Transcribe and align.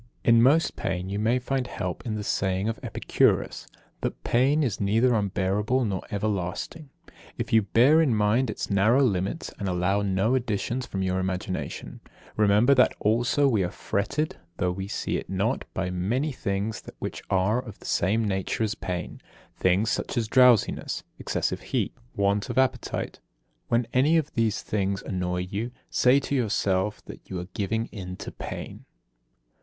In 0.23 0.41
most 0.41 0.75
pain 0.75 1.09
you 1.09 1.19
may 1.19 1.37
find 1.37 1.67
help 1.67 2.03
in 2.07 2.15
the 2.15 2.23
saying 2.23 2.67
of 2.67 2.79
Epicurus, 2.81 3.67
that 4.01 4.23
"pain 4.23 4.63
is 4.63 4.81
neither 4.81 5.13
unbearable 5.13 5.85
nor 5.85 6.01
everlasting, 6.09 6.89
if 7.37 7.53
you 7.53 7.61
bear 7.61 8.01
in 8.01 8.15
mind 8.15 8.49
its 8.49 8.67
narrow 8.71 9.03
limits, 9.03 9.53
and 9.59 9.67
allow 9.69 10.01
no 10.01 10.33
additions 10.33 10.87
from 10.87 11.03
your 11.03 11.19
imagination." 11.19 11.99
Remember 12.35 12.73
also 12.99 13.43
that 13.43 13.49
we 13.49 13.63
are 13.63 13.69
fretted, 13.69 14.37
though 14.57 14.71
we 14.71 14.87
see 14.87 15.17
it 15.17 15.29
not, 15.29 15.65
by 15.75 15.91
many 15.91 16.31
things 16.31 16.81
which 16.97 17.21
are 17.29 17.61
of 17.63 17.77
the 17.77 17.85
same 17.85 18.27
nature 18.27 18.63
as 18.63 18.73
pain, 18.73 19.21
things 19.55 19.91
such 19.91 20.17
as 20.17 20.27
drowsiness, 20.27 21.03
excessive 21.19 21.61
heat, 21.61 21.93
want 22.15 22.49
of 22.49 22.57
appetite. 22.57 23.19
When 23.67 23.85
any 23.93 24.17
of 24.17 24.33
these 24.33 24.63
things 24.63 25.03
annoy 25.03 25.41
you, 25.41 25.69
say 25.91 26.19
to 26.21 26.33
yourself 26.33 27.05
that 27.05 27.21
you 27.29 27.39
are 27.39 27.49
giving 27.53 27.85
in 27.91 28.15
to 28.15 28.31
pain. 28.31 28.85